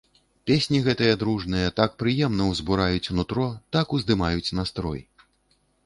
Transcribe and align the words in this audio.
Песні 0.51 0.79
гэтыя 0.87 1.17
дружныя 1.23 1.67
так 1.81 1.93
прыемна 2.01 2.49
ўзбураюць 2.55 3.13
нутро, 3.21 3.47
так 3.79 3.87
уздымаюць 3.99 4.55
настрой. 4.63 4.99